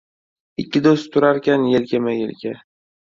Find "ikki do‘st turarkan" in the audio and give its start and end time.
0.61-1.67